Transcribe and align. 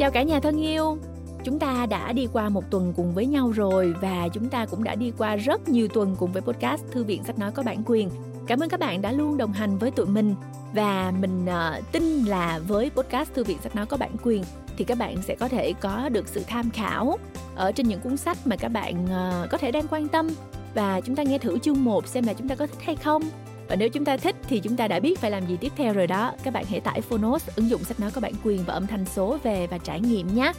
Chào 0.00 0.10
cả 0.10 0.22
nhà 0.22 0.40
thân 0.40 0.60
yêu. 0.60 0.98
Chúng 1.44 1.58
ta 1.58 1.86
đã 1.86 2.12
đi 2.12 2.28
qua 2.32 2.48
một 2.48 2.70
tuần 2.70 2.92
cùng 2.96 3.14
với 3.14 3.26
nhau 3.26 3.50
rồi 3.50 3.94
và 4.00 4.28
chúng 4.32 4.48
ta 4.48 4.66
cũng 4.66 4.84
đã 4.84 4.94
đi 4.94 5.12
qua 5.18 5.36
rất 5.36 5.68
nhiều 5.68 5.88
tuần 5.88 6.16
cùng 6.18 6.32
với 6.32 6.42
podcast 6.42 6.82
Thư 6.92 7.04
viện 7.04 7.24
sách 7.24 7.38
nói 7.38 7.52
có 7.52 7.62
bản 7.62 7.82
quyền. 7.86 8.10
Cảm 8.46 8.60
ơn 8.60 8.68
các 8.68 8.80
bạn 8.80 9.02
đã 9.02 9.12
luôn 9.12 9.36
đồng 9.36 9.52
hành 9.52 9.78
với 9.78 9.90
tụi 9.90 10.06
mình 10.06 10.34
và 10.74 11.12
mình 11.20 11.44
uh, 11.44 11.92
tin 11.92 12.24
là 12.24 12.60
với 12.68 12.90
podcast 12.90 13.34
Thư 13.34 13.44
viện 13.44 13.58
sách 13.62 13.76
nói 13.76 13.86
có 13.86 13.96
bản 13.96 14.16
quyền 14.22 14.44
thì 14.76 14.84
các 14.84 14.98
bạn 14.98 15.16
sẽ 15.22 15.34
có 15.34 15.48
thể 15.48 15.72
có 15.80 16.08
được 16.08 16.28
sự 16.28 16.42
tham 16.48 16.70
khảo 16.70 17.18
ở 17.56 17.72
trên 17.72 17.88
những 17.88 18.00
cuốn 18.00 18.16
sách 18.16 18.38
mà 18.44 18.56
các 18.56 18.68
bạn 18.68 19.04
uh, 19.04 19.50
có 19.50 19.58
thể 19.58 19.70
đang 19.70 19.88
quan 19.90 20.08
tâm 20.08 20.28
và 20.74 21.00
chúng 21.00 21.16
ta 21.16 21.22
nghe 21.22 21.38
thử 21.38 21.58
chương 21.58 21.84
1 21.84 22.06
xem 22.06 22.24
là 22.24 22.32
chúng 22.32 22.48
ta 22.48 22.54
có 22.54 22.66
thích 22.66 22.82
hay 22.84 22.96
không 22.96 23.22
và 23.70 23.76
nếu 23.76 23.88
chúng 23.88 24.04
ta 24.04 24.16
thích 24.16 24.36
thì 24.48 24.60
chúng 24.60 24.76
ta 24.76 24.88
đã 24.88 25.00
biết 25.00 25.18
phải 25.18 25.30
làm 25.30 25.46
gì 25.46 25.56
tiếp 25.60 25.72
theo 25.76 25.92
rồi 25.92 26.06
đó. 26.06 26.32
Các 26.42 26.54
bạn 26.54 26.64
hãy 26.68 26.80
tải 26.80 27.00
Phonos 27.00 27.48
ứng 27.56 27.70
dụng 27.70 27.84
sách 27.84 28.00
nói 28.00 28.10
có 28.10 28.20
bản 28.20 28.32
quyền 28.44 28.64
và 28.66 28.74
âm 28.74 28.86
thanh 28.86 29.04
số 29.04 29.38
về 29.42 29.66
và 29.66 29.78
trải 29.78 30.00
nghiệm 30.00 30.34
nhé. 30.34 30.52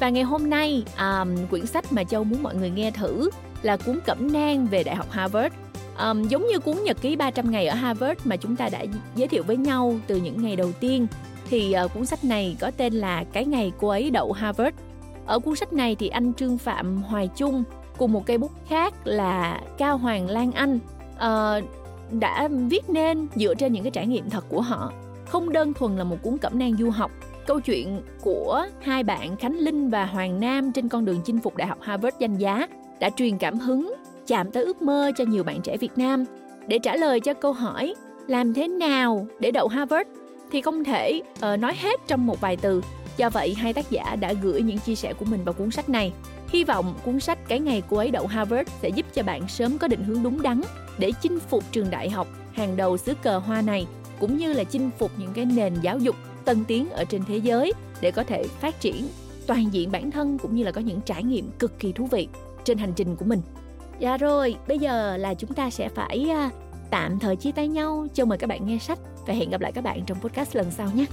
Và 0.00 0.08
ngày 0.08 0.22
hôm 0.22 0.50
nay 0.50 0.84
um, 0.98 1.46
quyển 1.50 1.66
sách 1.66 1.92
mà 1.92 2.04
châu 2.04 2.24
muốn 2.24 2.42
mọi 2.42 2.54
người 2.54 2.70
nghe 2.70 2.90
thử 2.90 3.30
là 3.62 3.76
cuốn 3.76 3.98
cẩm 4.06 4.32
nang 4.32 4.66
về 4.66 4.84
đại 4.84 4.96
học 4.96 5.10
Harvard. 5.10 5.54
Um, 5.98 6.28
giống 6.28 6.46
như 6.46 6.58
cuốn 6.58 6.76
nhật 6.84 6.96
ký 7.00 7.16
300 7.16 7.50
ngày 7.50 7.66
ở 7.66 7.74
Harvard 7.74 8.20
mà 8.24 8.36
chúng 8.36 8.56
ta 8.56 8.68
đã 8.68 8.84
giới 9.16 9.28
thiệu 9.28 9.42
với 9.42 9.56
nhau 9.56 9.94
từ 10.06 10.16
những 10.16 10.42
ngày 10.42 10.56
đầu 10.56 10.72
tiên 10.80 11.06
thì 11.50 11.74
uh, 11.84 11.94
cuốn 11.94 12.06
sách 12.06 12.24
này 12.24 12.56
có 12.60 12.70
tên 12.76 12.94
là 12.94 13.24
cái 13.32 13.44
ngày 13.44 13.72
cô 13.78 13.88
ấy 13.88 14.10
đậu 14.10 14.32
Harvard. 14.32 14.76
Ở 15.26 15.38
cuốn 15.38 15.56
sách 15.56 15.72
này 15.72 15.96
thì 15.98 16.08
anh 16.08 16.34
Trương 16.34 16.58
Phạm 16.58 17.02
Hoài 17.02 17.28
Trung 17.36 17.64
cùng 17.98 18.12
một 18.12 18.26
cây 18.26 18.38
bút 18.38 18.52
khác 18.68 18.94
là 19.04 19.60
Cao 19.78 19.98
Hoàng 19.98 20.30
Lan 20.30 20.52
Anh. 20.52 20.78
Uh, 21.16 21.64
đã 22.10 22.48
viết 22.68 22.90
nên 22.90 23.28
dựa 23.36 23.54
trên 23.54 23.72
những 23.72 23.82
cái 23.82 23.90
trải 23.90 24.06
nghiệm 24.06 24.30
thật 24.30 24.44
của 24.48 24.60
họ. 24.60 24.92
Không 25.26 25.52
đơn 25.52 25.74
thuần 25.74 25.96
là 25.96 26.04
một 26.04 26.16
cuốn 26.22 26.38
cẩm 26.38 26.58
nang 26.58 26.76
du 26.76 26.90
học. 26.90 27.10
Câu 27.46 27.60
chuyện 27.60 28.02
của 28.20 28.66
hai 28.80 29.02
bạn 29.02 29.36
Khánh 29.36 29.58
Linh 29.58 29.90
và 29.90 30.06
Hoàng 30.06 30.40
Nam 30.40 30.72
trên 30.72 30.88
con 30.88 31.04
đường 31.04 31.20
chinh 31.24 31.40
phục 31.40 31.56
Đại 31.56 31.68
học 31.68 31.78
Harvard 31.80 32.16
danh 32.18 32.36
giá 32.36 32.68
đã 33.00 33.10
truyền 33.10 33.38
cảm 33.38 33.58
hứng 33.58 33.94
chạm 34.26 34.50
tới 34.50 34.64
ước 34.64 34.82
mơ 34.82 35.12
cho 35.16 35.24
nhiều 35.24 35.44
bạn 35.44 35.60
trẻ 35.62 35.76
Việt 35.76 35.98
Nam. 35.98 36.24
Để 36.66 36.78
trả 36.78 36.96
lời 36.96 37.20
cho 37.20 37.34
câu 37.34 37.52
hỏi 37.52 37.94
làm 38.26 38.54
thế 38.54 38.68
nào 38.68 39.26
để 39.40 39.50
đậu 39.50 39.68
Harvard 39.68 40.10
thì 40.52 40.60
không 40.60 40.84
thể 40.84 41.22
uh, 41.32 41.60
nói 41.60 41.74
hết 41.80 42.00
trong 42.06 42.26
một 42.26 42.40
vài 42.40 42.56
từ. 42.56 42.82
Do 43.16 43.30
vậy 43.30 43.54
hai 43.54 43.72
tác 43.72 43.90
giả 43.90 44.16
đã 44.20 44.32
gửi 44.32 44.62
những 44.62 44.78
chia 44.78 44.94
sẻ 44.94 45.12
của 45.12 45.24
mình 45.24 45.44
vào 45.44 45.52
cuốn 45.52 45.70
sách 45.70 45.88
này 45.88 46.12
hy 46.48 46.64
vọng 46.64 46.94
cuốn 47.04 47.20
sách 47.20 47.38
cái 47.48 47.60
ngày 47.60 47.82
cô 47.90 47.96
ấy 47.96 48.10
đậu 48.10 48.26
Harvard 48.26 48.70
sẽ 48.82 48.88
giúp 48.88 49.06
cho 49.14 49.22
bạn 49.22 49.48
sớm 49.48 49.78
có 49.78 49.88
định 49.88 50.04
hướng 50.04 50.22
đúng 50.22 50.42
đắn 50.42 50.60
để 50.98 51.12
chinh 51.22 51.40
phục 51.40 51.64
trường 51.72 51.90
đại 51.90 52.10
học 52.10 52.28
hàng 52.52 52.76
đầu 52.76 52.96
xứ 52.96 53.14
cờ 53.22 53.38
hoa 53.38 53.62
này 53.62 53.86
cũng 54.20 54.36
như 54.36 54.52
là 54.52 54.64
chinh 54.64 54.90
phục 54.98 55.10
những 55.16 55.32
cái 55.34 55.44
nền 55.44 55.74
giáo 55.82 55.98
dục 55.98 56.16
tân 56.44 56.64
tiến 56.64 56.90
ở 56.90 57.04
trên 57.04 57.22
thế 57.28 57.36
giới 57.36 57.72
để 58.00 58.10
có 58.10 58.24
thể 58.24 58.44
phát 58.60 58.80
triển 58.80 59.08
toàn 59.46 59.72
diện 59.72 59.92
bản 59.92 60.10
thân 60.10 60.38
cũng 60.38 60.54
như 60.54 60.64
là 60.64 60.72
có 60.72 60.80
những 60.80 61.00
trải 61.00 61.22
nghiệm 61.22 61.50
cực 61.58 61.78
kỳ 61.78 61.92
thú 61.92 62.06
vị 62.06 62.28
trên 62.64 62.78
hành 62.78 62.92
trình 62.92 63.16
của 63.16 63.24
mình. 63.24 63.40
Dạ 63.98 64.16
rồi, 64.16 64.56
bây 64.68 64.78
giờ 64.78 65.16
là 65.16 65.34
chúng 65.34 65.54
ta 65.54 65.70
sẽ 65.70 65.88
phải 65.88 66.26
à, 66.30 66.50
tạm 66.90 67.18
thời 67.18 67.36
chia 67.36 67.52
tay 67.52 67.68
nhau. 67.68 68.06
Chào 68.14 68.26
mời 68.26 68.38
các 68.38 68.46
bạn 68.46 68.66
nghe 68.66 68.78
sách 68.78 68.98
và 69.26 69.34
hẹn 69.34 69.50
gặp 69.50 69.60
lại 69.60 69.72
các 69.72 69.84
bạn 69.84 70.04
trong 70.06 70.20
podcast 70.20 70.56
lần 70.56 70.70
sau 70.70 70.88
nhé. 70.94 71.04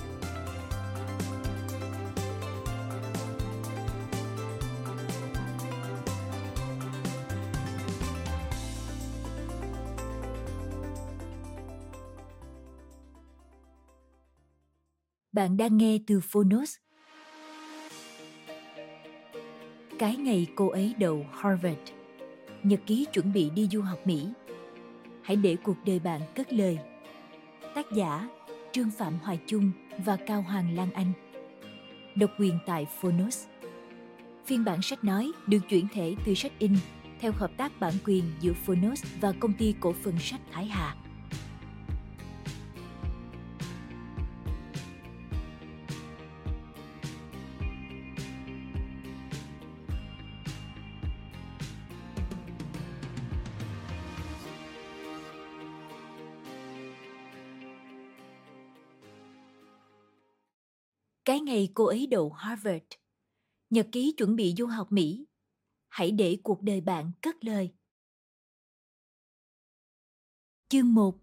Bạn 15.36 15.58
đang 15.58 15.78
nghe 15.78 16.00
từ 16.08 16.19
Phonos. 16.19 16.75
Cái 20.00 20.16
ngày 20.16 20.47
cô 20.55 20.69
ấy 20.69 20.94
đậu 20.97 21.25
Harvard, 21.31 21.80
nhật 22.63 22.79
ký 22.85 23.06
chuẩn 23.13 23.34
bị 23.34 23.50
đi 23.50 23.68
du 23.72 23.81
học 23.81 24.00
Mỹ. 24.06 24.28
Hãy 25.22 25.35
để 25.35 25.56
cuộc 25.63 25.78
đời 25.85 26.00
bạn 26.00 26.22
cất 26.35 26.53
lời. 26.53 26.79
Tác 27.75 27.85
giả 27.96 28.29
Trương 28.72 28.91
Phạm 28.91 29.13
Hoài 29.23 29.40
Trung 29.47 29.72
và 30.06 30.18
Cao 30.28 30.41
Hoàng 30.41 30.75
Lan 30.75 30.91
Anh. 30.91 31.12
Độc 32.16 32.31
quyền 32.40 32.59
tại 32.66 32.88
Phonos. 33.02 33.46
Phiên 34.46 34.66
bản 34.66 34.81
sách 34.81 35.03
nói 35.03 35.31
được 35.47 35.62
chuyển 35.69 35.88
thể 35.94 36.16
từ 36.25 36.34
sách 36.34 36.52
in 36.59 36.75
theo 37.19 37.31
hợp 37.31 37.52
tác 37.57 37.79
bản 37.79 37.94
quyền 38.06 38.23
giữa 38.40 38.53
Phonos 38.53 39.03
và 39.22 39.34
công 39.40 39.53
ty 39.53 39.75
cổ 39.79 39.94
phần 40.03 40.19
sách 40.19 40.41
Thái 40.52 40.66
Hà. 40.66 40.96
Cái 61.25 61.40
ngày 61.40 61.69
cô 61.74 61.86
ấy 61.86 62.08
đậu 62.08 62.30
Harvard, 62.30 62.86
nhật 63.69 63.88
ký 63.91 64.13
chuẩn 64.18 64.36
bị 64.36 64.53
du 64.58 64.66
học 64.66 64.91
Mỹ. 64.91 65.25
Hãy 65.90 66.12
để 66.12 66.38
cuộc 66.44 66.62
đời 66.62 66.81
bạn 66.81 67.12
cất 67.22 67.46
lời. 67.46 67.69
Chương 70.69 70.94
1 70.94 71.16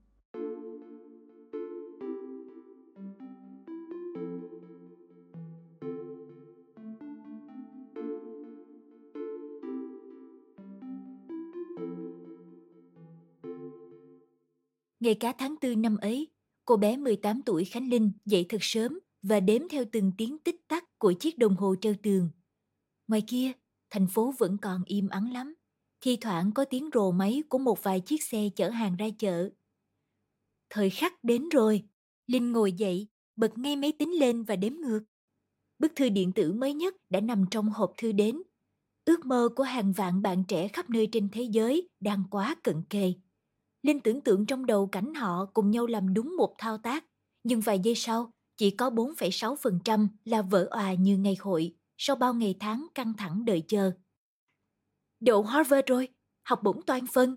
Ngày 15.01 15.15
cá 15.15 15.33
tháng 15.33 15.57
tư 15.61 15.75
năm 15.75 15.97
ấy, 15.97 16.29
cô 16.65 16.77
bé 16.77 16.97
18 16.97 17.43
tuổi 17.47 17.65
Khánh 17.65 17.89
Linh 17.89 18.13
dậy 18.25 18.47
thật 18.49 18.59
sớm 18.61 18.99
và 19.23 19.41
đếm 19.41 19.63
theo 19.71 19.85
từng 19.93 20.13
tiếng 20.19 20.39
tích 20.39 20.69
tắc 20.69 20.99
của 20.99 21.13
chiếc 21.13 21.39
đồng 21.39 21.57
hồ 21.57 21.75
treo 21.81 21.95
tường. 22.03 22.29
Ngoài 23.09 23.23
kia, 23.27 23.53
thành 23.91 24.07
phố 24.07 24.35
vẫn 24.39 24.57
còn 24.63 24.85
im 24.87 25.09
ắng 25.09 25.33
lắm. 25.33 25.55
Thi 26.01 26.17
thoảng 26.21 26.53
có 26.53 26.65
tiếng 26.65 26.91
rồ 26.95 27.11
máy 27.11 27.43
của 27.49 27.59
một 27.59 27.83
vài 27.83 28.01
chiếc 28.01 28.23
xe 28.23 28.49
chở 28.57 28.69
hàng 28.71 28.97
ra 28.97 29.07
chợ. 29.19 29.51
Thời 30.71 30.91
khắc 30.91 31.25
đến 31.25 31.49
rồi. 31.49 31.83
Linh 32.27 32.53
ngồi 32.53 32.73
dậy, 32.73 33.07
bật 33.37 33.59
ngay 33.59 33.77
máy 33.77 33.93
tính 33.93 34.13
lên 34.19 34.45
và 34.45 34.57
đếm 34.57 34.73
ngược. 34.75 35.01
Bức 35.79 35.93
thư 35.97 36.09
điện 36.09 36.33
tử 36.33 36.53
mới 36.53 36.75
nhất 36.75 36.95
đã 37.11 37.21
nằm 37.21 37.45
trong 37.51 37.71
hộp 37.71 37.93
thư 37.97 38.13
đến. 38.13 38.43
Ước 39.05 39.27
mơ 39.27 39.49
của 39.57 39.63
hàng 39.63 39.93
vạn 39.93 40.23
bạn 40.23 40.45
trẻ 40.49 40.69
khắp 40.69 40.91
nơi 40.91 41.09
trên 41.13 41.29
thế 41.33 41.43
giới 41.43 41.89
đang 42.01 42.25
quá 42.31 42.57
cận 42.63 42.83
kề. 42.91 43.13
Linh 43.83 44.01
tưởng 44.01 44.21
tượng 44.21 44.47
trong 44.47 44.67
đầu 44.67 44.87
cảnh 44.87 45.15
họ 45.15 45.47
cùng 45.55 45.71
nhau 45.71 45.87
làm 45.87 46.15
đúng 46.15 46.37
một 46.37 46.55
thao 46.59 46.79
tác, 46.79 47.05
nhưng 47.45 47.61
vài 47.61 47.79
giây 47.79 47.95
sau, 47.95 48.33
chỉ 48.63 48.71
có 48.71 48.91
4,6% 48.91 50.09
là 50.25 50.43
vỡ 50.43 50.69
òa 50.71 50.95
như 50.95 51.19
ngày 51.19 51.37
hội 51.41 51.75
sau 51.99 52.17
bao 52.17 52.35
ngày 52.35 52.55
tháng 52.61 52.87
căng 52.95 53.13
thẳng 53.19 53.45
đợi 53.45 53.63
chờ. 53.69 53.93
Đậu 55.21 55.43
Harvard 55.43 55.87
rồi, 55.87 56.09
học 56.43 56.61
bổng 56.63 56.83
toàn 56.83 57.05
phân. 57.13 57.37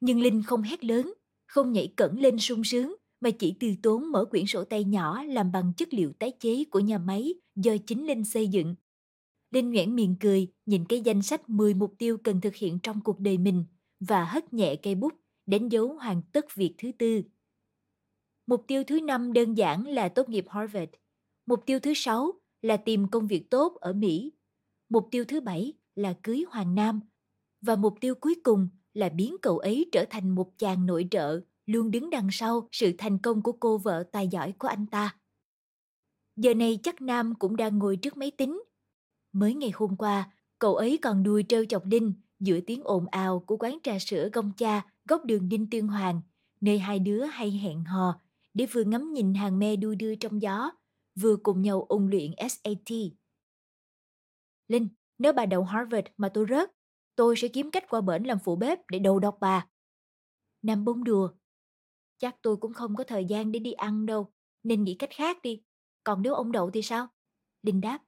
Nhưng 0.00 0.20
Linh 0.20 0.42
không 0.42 0.62
hét 0.62 0.84
lớn, 0.84 1.12
không 1.46 1.72
nhảy 1.72 1.92
cẩn 1.96 2.20
lên 2.20 2.38
sung 2.38 2.64
sướng, 2.64 2.94
mà 3.20 3.30
chỉ 3.30 3.56
từ 3.60 3.74
tốn 3.82 4.12
mở 4.12 4.24
quyển 4.24 4.46
sổ 4.46 4.64
tay 4.64 4.84
nhỏ 4.84 5.22
làm 5.22 5.52
bằng 5.52 5.72
chất 5.76 5.94
liệu 5.94 6.12
tái 6.12 6.32
chế 6.40 6.64
của 6.70 6.80
nhà 6.80 6.98
máy 6.98 7.34
do 7.56 7.72
chính 7.86 8.06
Linh 8.06 8.24
xây 8.24 8.48
dựng. 8.48 8.74
Linh 9.50 9.70
nhoẻn 9.70 9.96
miệng 9.96 10.16
cười, 10.20 10.52
nhìn 10.66 10.84
cái 10.88 11.00
danh 11.00 11.22
sách 11.22 11.48
10 11.48 11.74
mục 11.74 11.94
tiêu 11.98 12.18
cần 12.24 12.40
thực 12.40 12.54
hiện 12.54 12.78
trong 12.82 13.00
cuộc 13.00 13.20
đời 13.20 13.38
mình 13.38 13.64
và 14.00 14.24
hất 14.24 14.52
nhẹ 14.52 14.76
cây 14.76 14.94
bút, 14.94 15.12
đánh 15.46 15.68
dấu 15.68 15.94
hoàn 15.94 16.22
tất 16.32 16.54
việc 16.54 16.74
thứ 16.78 16.92
tư. 16.98 17.22
Mục 18.46 18.64
tiêu 18.66 18.84
thứ 18.84 19.00
năm 19.00 19.32
đơn 19.32 19.54
giản 19.54 19.86
là 19.86 20.08
tốt 20.08 20.28
nghiệp 20.28 20.46
Harvard. 20.48 20.90
Mục 21.46 21.62
tiêu 21.66 21.80
thứ 21.80 21.92
sáu 21.94 22.32
là 22.62 22.76
tìm 22.76 23.08
công 23.08 23.26
việc 23.26 23.50
tốt 23.50 23.74
ở 23.74 23.92
Mỹ. 23.92 24.32
Mục 24.88 25.08
tiêu 25.10 25.24
thứ 25.24 25.40
bảy 25.40 25.72
là 25.94 26.14
cưới 26.22 26.44
Hoàng 26.48 26.74
Nam. 26.74 27.00
Và 27.60 27.76
mục 27.76 27.94
tiêu 28.00 28.14
cuối 28.14 28.34
cùng 28.44 28.68
là 28.94 29.08
biến 29.08 29.36
cậu 29.42 29.58
ấy 29.58 29.88
trở 29.92 30.04
thành 30.10 30.34
một 30.34 30.58
chàng 30.58 30.86
nội 30.86 31.08
trợ 31.10 31.40
luôn 31.66 31.90
đứng 31.90 32.10
đằng 32.10 32.28
sau 32.32 32.68
sự 32.72 32.92
thành 32.98 33.18
công 33.18 33.42
của 33.42 33.52
cô 33.52 33.78
vợ 33.78 34.04
tài 34.12 34.28
giỏi 34.28 34.52
của 34.52 34.68
anh 34.68 34.86
ta. 34.86 35.16
Giờ 36.36 36.54
này 36.54 36.78
chắc 36.82 37.02
Nam 37.02 37.34
cũng 37.34 37.56
đang 37.56 37.78
ngồi 37.78 37.96
trước 37.96 38.16
máy 38.16 38.30
tính. 38.30 38.62
Mới 39.32 39.54
ngày 39.54 39.70
hôm 39.74 39.96
qua, 39.96 40.32
cậu 40.58 40.74
ấy 40.74 40.98
còn 41.02 41.22
đùi 41.22 41.44
trêu 41.48 41.64
chọc 41.64 41.86
Linh 41.86 42.12
giữa 42.40 42.60
tiếng 42.60 42.80
ồn 42.84 43.06
ào 43.10 43.40
của 43.46 43.56
quán 43.56 43.78
trà 43.82 43.98
sữa 43.98 44.28
Gông 44.32 44.52
Cha 44.56 44.82
góc 45.08 45.24
đường 45.24 45.48
Đinh 45.48 45.66
Tiên 45.70 45.88
Hoàng, 45.88 46.20
nơi 46.60 46.78
hai 46.78 46.98
đứa 46.98 47.24
hay 47.24 47.50
hẹn 47.50 47.84
hò 47.84 48.20
để 48.54 48.66
vừa 48.66 48.84
ngắm 48.84 49.12
nhìn 49.12 49.34
hàng 49.34 49.58
me 49.58 49.76
đu 49.76 49.94
đưa 49.94 50.14
trong 50.14 50.42
gió, 50.42 50.70
vừa 51.20 51.36
cùng 51.42 51.62
nhau 51.62 51.86
ôn 51.88 52.10
luyện 52.10 52.30
SAT. 52.48 52.96
Linh, 54.68 54.88
nếu 55.18 55.32
bà 55.32 55.46
đậu 55.46 55.64
Harvard 55.64 56.06
mà 56.16 56.28
tôi 56.34 56.46
rớt, 56.48 56.70
tôi 57.16 57.36
sẽ 57.36 57.48
kiếm 57.48 57.70
cách 57.70 57.84
qua 57.88 58.00
bển 58.00 58.22
làm 58.22 58.38
phụ 58.44 58.56
bếp 58.56 58.78
để 58.88 58.98
đầu 58.98 59.18
độc 59.18 59.36
bà. 59.40 59.66
Nam 60.62 60.84
bông 60.84 61.04
đùa. 61.04 61.30
Chắc 62.18 62.36
tôi 62.42 62.56
cũng 62.56 62.72
không 62.72 62.96
có 62.96 63.04
thời 63.04 63.24
gian 63.24 63.52
để 63.52 63.60
đi 63.60 63.72
ăn 63.72 64.06
đâu, 64.06 64.32
nên 64.62 64.84
nghĩ 64.84 64.96
cách 64.98 65.10
khác 65.12 65.42
đi. 65.42 65.62
Còn 66.04 66.22
nếu 66.22 66.34
ông 66.34 66.52
đậu 66.52 66.70
thì 66.70 66.82
sao? 66.82 67.08
Linh 67.62 67.80
đáp. 67.80 67.98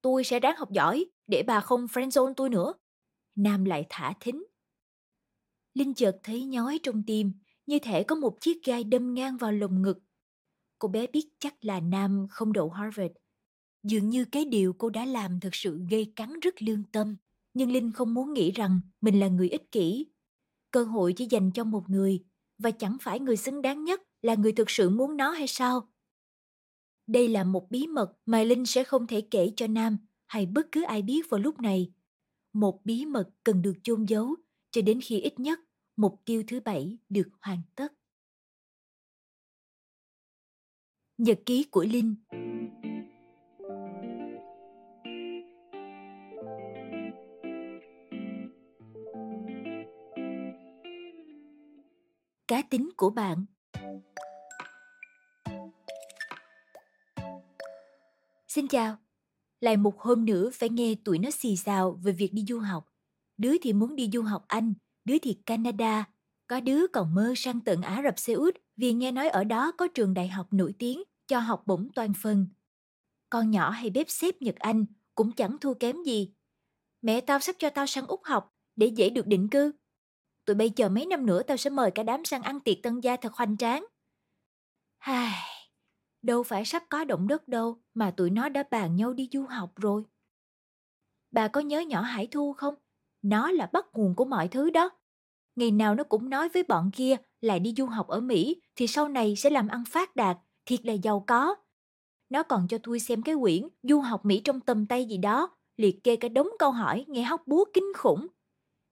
Tôi 0.00 0.24
sẽ 0.24 0.40
ráng 0.40 0.56
học 0.56 0.70
giỏi 0.70 1.04
để 1.26 1.42
bà 1.46 1.60
không 1.60 1.86
friendzone 1.86 2.34
tôi 2.34 2.50
nữa. 2.50 2.74
Nam 3.36 3.64
lại 3.64 3.86
thả 3.88 4.12
thính. 4.20 4.44
Linh 5.74 5.94
chợt 5.94 6.20
thấy 6.22 6.44
nhói 6.44 6.80
trong 6.82 7.02
tim, 7.06 7.32
như 7.66 7.78
thể 7.78 8.02
có 8.02 8.16
một 8.16 8.40
chiếc 8.40 8.64
gai 8.64 8.84
đâm 8.84 9.14
ngang 9.14 9.36
vào 9.36 9.52
lồng 9.52 9.82
ngực. 9.82 9.98
Cô 10.78 10.88
bé 10.88 11.06
biết 11.06 11.28
chắc 11.38 11.64
là 11.64 11.80
Nam 11.80 12.26
không 12.30 12.52
đậu 12.52 12.70
Harvard. 12.70 13.12
Dường 13.82 14.10
như 14.10 14.24
cái 14.24 14.44
điều 14.44 14.72
cô 14.72 14.90
đã 14.90 15.04
làm 15.04 15.40
thực 15.40 15.54
sự 15.54 15.80
gây 15.90 16.12
cắn 16.16 16.40
rất 16.40 16.62
lương 16.62 16.82
tâm. 16.92 17.16
Nhưng 17.54 17.72
Linh 17.72 17.92
không 17.92 18.14
muốn 18.14 18.32
nghĩ 18.32 18.50
rằng 18.50 18.80
mình 19.00 19.20
là 19.20 19.28
người 19.28 19.48
ích 19.48 19.72
kỷ. 19.72 20.06
Cơ 20.70 20.84
hội 20.84 21.12
chỉ 21.12 21.26
dành 21.30 21.50
cho 21.54 21.64
một 21.64 21.84
người, 21.88 22.24
và 22.58 22.70
chẳng 22.70 22.96
phải 23.00 23.20
người 23.20 23.36
xứng 23.36 23.62
đáng 23.62 23.84
nhất 23.84 24.02
là 24.22 24.34
người 24.34 24.52
thực 24.52 24.70
sự 24.70 24.90
muốn 24.90 25.16
nó 25.16 25.30
hay 25.30 25.46
sao? 25.46 25.88
Đây 27.06 27.28
là 27.28 27.44
một 27.44 27.70
bí 27.70 27.86
mật 27.86 28.12
mà 28.26 28.42
Linh 28.42 28.66
sẽ 28.66 28.84
không 28.84 29.06
thể 29.06 29.20
kể 29.20 29.52
cho 29.56 29.66
Nam 29.66 29.96
hay 30.26 30.46
bất 30.46 30.66
cứ 30.72 30.82
ai 30.82 31.02
biết 31.02 31.30
vào 31.30 31.40
lúc 31.40 31.60
này. 31.60 31.92
Một 32.52 32.80
bí 32.84 33.06
mật 33.06 33.30
cần 33.44 33.62
được 33.62 33.74
chôn 33.82 34.04
giấu 34.04 34.34
cho 34.70 34.82
đến 34.82 35.00
khi 35.00 35.20
ít 35.20 35.40
nhất 35.40 35.60
mục 35.96 36.20
tiêu 36.24 36.42
thứ 36.46 36.60
bảy 36.60 36.98
được 37.08 37.28
hoàn 37.40 37.62
tất. 37.74 37.92
Nhật 41.18 41.40
ký 41.46 41.64
của 41.70 41.84
Linh 41.84 42.14
Cá 52.48 52.62
tính 52.70 52.90
của 52.96 53.10
bạn 53.10 53.44
Xin 58.48 58.68
chào, 58.68 58.96
lại 59.60 59.76
một 59.76 60.00
hôm 60.00 60.24
nữa 60.24 60.50
phải 60.52 60.68
nghe 60.68 60.94
tụi 61.04 61.18
nó 61.18 61.30
xì 61.30 61.56
xào 61.56 61.92
về 61.92 62.12
việc 62.12 62.32
đi 62.32 62.44
du 62.48 62.58
học. 62.58 62.86
Đứa 63.36 63.52
thì 63.62 63.72
muốn 63.72 63.96
đi 63.96 64.10
du 64.12 64.22
học 64.22 64.44
Anh, 64.48 64.74
đứa 65.04 65.18
thì 65.22 65.38
Canada, 65.46 66.04
có 66.46 66.60
đứa 66.60 66.86
còn 66.86 67.14
mơ 67.14 67.32
sang 67.36 67.60
tận 67.60 67.82
Ả 67.82 68.02
Rập 68.04 68.18
Xê 68.18 68.32
Út 68.32 68.56
vì 68.76 68.92
nghe 68.92 69.12
nói 69.12 69.28
ở 69.28 69.44
đó 69.44 69.72
có 69.72 69.88
trường 69.94 70.14
đại 70.14 70.28
học 70.28 70.46
nổi 70.50 70.74
tiếng 70.78 71.02
cho 71.26 71.38
học 71.38 71.62
bổng 71.66 71.88
toàn 71.94 72.12
phần. 72.22 72.46
Con 73.30 73.50
nhỏ 73.50 73.70
hay 73.70 73.90
bếp 73.90 74.10
xếp 74.10 74.34
Nhật 74.40 74.56
Anh 74.56 74.86
cũng 75.14 75.32
chẳng 75.32 75.56
thua 75.60 75.74
kém 75.74 76.02
gì. 76.02 76.32
Mẹ 77.02 77.20
tao 77.20 77.40
sắp 77.40 77.56
cho 77.58 77.70
tao 77.70 77.86
sang 77.86 78.06
Úc 78.06 78.24
học 78.24 78.54
để 78.76 78.86
dễ 78.86 79.10
được 79.10 79.26
định 79.26 79.48
cư. 79.50 79.72
Tụi 80.44 80.56
bây 80.56 80.70
chờ 80.70 80.88
mấy 80.88 81.06
năm 81.06 81.26
nữa 81.26 81.42
tao 81.42 81.56
sẽ 81.56 81.70
mời 81.70 81.90
cả 81.90 82.02
đám 82.02 82.24
sang 82.24 82.42
ăn 82.42 82.60
tiệc 82.60 82.76
tân 82.82 83.00
gia 83.00 83.16
thật 83.16 83.32
hoành 83.32 83.56
tráng. 83.56 83.86
Hài, 84.98 85.42
đâu 86.22 86.42
phải 86.42 86.64
sắp 86.64 86.82
có 86.88 87.04
động 87.04 87.28
đất 87.28 87.48
đâu 87.48 87.82
mà 87.94 88.10
tụi 88.10 88.30
nó 88.30 88.48
đã 88.48 88.64
bàn 88.70 88.96
nhau 88.96 89.12
đi 89.12 89.28
du 89.32 89.46
học 89.46 89.72
rồi. 89.76 90.02
Bà 91.30 91.48
có 91.48 91.60
nhớ 91.60 91.80
nhỏ 91.80 92.00
Hải 92.00 92.26
Thu 92.26 92.52
không? 92.52 92.74
Nó 93.24 93.50
là 93.50 93.66
bắt 93.72 93.86
nguồn 93.92 94.14
của 94.14 94.24
mọi 94.24 94.48
thứ 94.48 94.70
đó. 94.70 94.90
Ngày 95.56 95.70
nào 95.70 95.94
nó 95.94 96.04
cũng 96.04 96.30
nói 96.30 96.48
với 96.48 96.62
bọn 96.62 96.90
kia 96.94 97.16
là 97.40 97.58
đi 97.58 97.74
du 97.76 97.86
học 97.86 98.08
ở 98.08 98.20
Mỹ 98.20 98.62
thì 98.76 98.86
sau 98.86 99.08
này 99.08 99.36
sẽ 99.36 99.50
làm 99.50 99.68
ăn 99.68 99.84
phát 99.88 100.16
đạt, 100.16 100.38
thiệt 100.66 100.86
là 100.86 100.92
giàu 100.92 101.24
có. 101.26 101.54
Nó 102.30 102.42
còn 102.42 102.68
cho 102.68 102.78
tôi 102.82 103.00
xem 103.00 103.22
cái 103.22 103.34
quyển 103.40 103.68
Du 103.82 104.00
học 104.00 104.24
Mỹ 104.24 104.40
trong 104.44 104.60
tầm 104.60 104.86
tay 104.86 105.04
gì 105.04 105.18
đó, 105.18 105.56
liệt 105.76 106.04
kê 106.04 106.16
cả 106.16 106.28
đống 106.28 106.48
câu 106.58 106.70
hỏi 106.70 107.04
nghe 107.08 107.22
hóc 107.22 107.46
búa 107.46 107.64
kinh 107.74 107.92
khủng. 107.96 108.26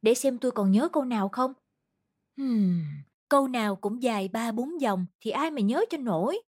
Để 0.03 0.15
xem 0.15 0.39
tôi 0.39 0.51
còn 0.51 0.71
nhớ 0.71 0.89
câu 0.93 1.05
nào 1.05 1.29
không? 1.29 1.53
Hmm, 2.37 2.83
câu 3.29 3.49
nào 3.49 3.77
cũng 3.77 4.03
dài 4.03 4.29
ba 4.29 4.53
bốn 4.53 4.81
dòng 4.81 5.07
thì 5.21 5.31
ai 5.31 5.51
mà 5.51 5.61
nhớ 5.61 5.85
cho 5.91 5.99
nổi. 5.99 6.43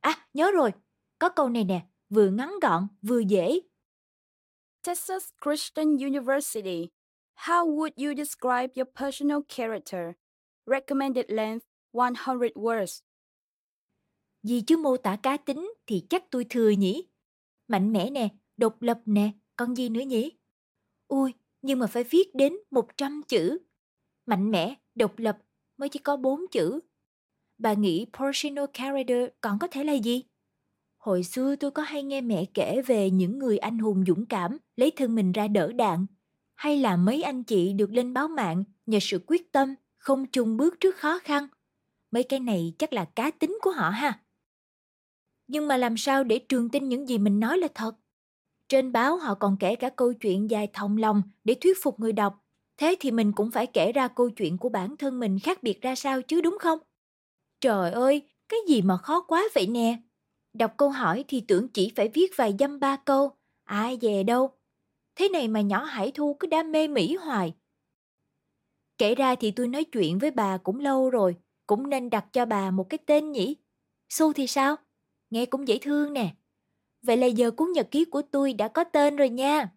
À, 0.00 0.28
nhớ 0.34 0.50
rồi, 0.50 0.72
có 1.18 1.28
câu 1.28 1.48
này 1.48 1.64
nè, 1.64 1.86
vừa 2.08 2.30
ngắn 2.30 2.54
gọn, 2.62 2.86
vừa 3.02 3.18
dễ. 3.18 3.60
Texas 4.82 5.28
Christian 5.44 5.96
University. 5.96 6.88
How 7.46 7.64
would 7.64 7.92
you 7.96 8.14
describe 8.14 8.72
your 8.74 8.86
personal 9.00 9.40
character? 9.48 10.14
Recommended 10.66 11.24
length 11.28 11.66
100 11.92 12.38
words. 12.54 13.02
Vì 14.42 14.60
chứ 14.60 14.76
mô 14.76 14.96
tả 14.96 15.16
cá 15.22 15.36
tính 15.36 15.72
thì 15.86 16.06
chắc 16.10 16.24
tôi 16.30 16.46
thừa 16.50 16.70
nhỉ. 16.70 17.08
Mạnh 17.68 17.92
mẽ 17.92 18.10
nè, 18.10 18.28
độc 18.56 18.82
lập 18.82 19.00
nè, 19.06 19.30
còn 19.56 19.76
gì 19.76 19.88
nữa 19.88 20.00
nhỉ? 20.00 20.30
Ui, 21.08 21.32
nhưng 21.62 21.78
mà 21.78 21.86
phải 21.86 22.04
viết 22.04 22.34
đến 22.34 22.56
100 22.70 23.22
chữ. 23.28 23.58
Mạnh 24.26 24.50
mẽ, 24.50 24.74
độc 24.94 25.18
lập 25.18 25.38
mới 25.76 25.88
chỉ 25.88 25.98
có 25.98 26.16
4 26.16 26.40
chữ. 26.50 26.80
Bà 27.58 27.72
nghĩ 27.72 28.06
personal 28.18 28.64
character 28.72 29.28
còn 29.40 29.58
có 29.58 29.66
thể 29.66 29.84
là 29.84 29.92
gì? 29.92 30.22
Hồi 30.96 31.22
xưa 31.22 31.56
tôi 31.56 31.70
có 31.70 31.82
hay 31.82 32.02
nghe 32.02 32.20
mẹ 32.20 32.44
kể 32.54 32.82
về 32.86 33.10
những 33.10 33.38
người 33.38 33.58
anh 33.58 33.78
hùng 33.78 34.04
dũng 34.06 34.26
cảm 34.26 34.58
lấy 34.76 34.90
thân 34.90 35.14
mình 35.14 35.32
ra 35.32 35.48
đỡ 35.48 35.72
đạn. 35.72 36.06
Hay 36.58 36.78
là 36.78 36.96
mấy 36.96 37.22
anh 37.22 37.42
chị 37.44 37.72
được 37.72 37.90
lên 37.92 38.14
báo 38.14 38.28
mạng 38.28 38.64
nhờ 38.86 38.98
sự 39.00 39.20
quyết 39.26 39.52
tâm, 39.52 39.74
không 39.98 40.26
chung 40.26 40.56
bước 40.56 40.80
trước 40.80 40.96
khó 40.96 41.18
khăn. 41.18 41.46
Mấy 42.10 42.22
cái 42.22 42.40
này 42.40 42.72
chắc 42.78 42.92
là 42.92 43.04
cá 43.04 43.30
tính 43.30 43.58
của 43.62 43.70
họ 43.70 43.90
ha. 43.90 44.20
Nhưng 45.46 45.68
mà 45.68 45.76
làm 45.76 45.96
sao 45.96 46.24
để 46.24 46.38
trường 46.38 46.68
tin 46.68 46.88
những 46.88 47.08
gì 47.08 47.18
mình 47.18 47.40
nói 47.40 47.58
là 47.58 47.68
thật? 47.74 47.96
Trên 48.68 48.92
báo 48.92 49.16
họ 49.16 49.34
còn 49.34 49.56
kể 49.60 49.76
cả 49.76 49.90
câu 49.90 50.12
chuyện 50.12 50.50
dài 50.50 50.68
thòng 50.72 50.96
lòng 50.96 51.22
để 51.44 51.54
thuyết 51.54 51.82
phục 51.82 52.00
người 52.00 52.12
đọc. 52.12 52.44
Thế 52.76 52.96
thì 53.00 53.10
mình 53.10 53.32
cũng 53.32 53.50
phải 53.50 53.66
kể 53.66 53.92
ra 53.92 54.08
câu 54.08 54.30
chuyện 54.30 54.58
của 54.58 54.68
bản 54.68 54.96
thân 54.96 55.20
mình 55.20 55.38
khác 55.38 55.62
biệt 55.62 55.82
ra 55.82 55.94
sao 55.94 56.22
chứ 56.22 56.40
đúng 56.40 56.58
không? 56.60 56.78
Trời 57.60 57.90
ơi, 57.90 58.22
cái 58.48 58.60
gì 58.68 58.82
mà 58.82 58.96
khó 58.96 59.20
quá 59.20 59.44
vậy 59.54 59.66
nè? 59.66 59.96
Đọc 60.52 60.74
câu 60.76 60.90
hỏi 60.90 61.24
thì 61.28 61.40
tưởng 61.40 61.68
chỉ 61.68 61.92
phải 61.96 62.08
viết 62.08 62.32
vài 62.36 62.54
dăm 62.58 62.80
ba 62.80 62.96
câu, 62.96 63.30
ai 63.64 63.98
về 64.00 64.22
đâu. 64.22 64.57
Thế 65.18 65.28
này 65.28 65.48
mà 65.48 65.60
nhỏ 65.60 65.84
Hải 65.84 66.10
Thu 66.10 66.36
cứ 66.40 66.46
đam 66.46 66.72
mê 66.72 66.88
Mỹ 66.88 67.16
hoài. 67.16 67.54
Kể 68.98 69.14
ra 69.14 69.34
thì 69.34 69.50
tôi 69.50 69.68
nói 69.68 69.84
chuyện 69.84 70.18
với 70.18 70.30
bà 70.30 70.56
cũng 70.58 70.80
lâu 70.80 71.10
rồi, 71.10 71.36
cũng 71.66 71.90
nên 71.90 72.10
đặt 72.10 72.26
cho 72.32 72.46
bà 72.46 72.70
một 72.70 72.86
cái 72.90 72.98
tên 73.06 73.32
nhỉ? 73.32 73.56
Su 74.08 74.32
thì 74.32 74.46
sao? 74.46 74.76
Nghe 75.30 75.46
cũng 75.46 75.68
dễ 75.68 75.78
thương 75.78 76.12
nè. 76.12 76.34
Vậy 77.02 77.16
là 77.16 77.26
giờ 77.26 77.50
cuốn 77.50 77.72
nhật 77.72 77.88
ký 77.90 78.04
của 78.04 78.22
tôi 78.22 78.52
đã 78.52 78.68
có 78.68 78.84
tên 78.84 79.16
rồi 79.16 79.28
nha. 79.28 79.70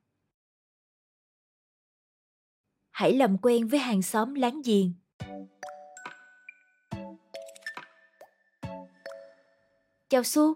Hãy 2.91 3.13
làm 3.13 3.38
quen 3.38 3.67
với 3.67 3.79
hàng 3.79 4.01
xóm 4.01 4.33
láng 4.33 4.61
giềng. 4.65 4.93
Chào 10.09 10.23
Su, 10.23 10.53